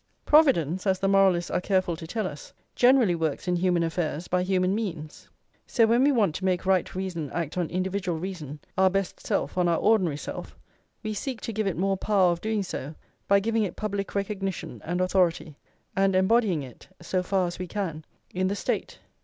[0.25, 4.41] Providence, as the moralists are careful to tell us, generally works in human affairs by
[4.41, 5.29] human means;
[5.67, 9.59] so when we want to make right reason act on individual reason, our best self
[9.59, 10.57] on our ordinary self,
[11.03, 12.95] we seek to give it more power of doing so
[13.27, 15.55] by giving it public recognition and authority,
[15.95, 18.97] and embodying it, so far as we can, in the State.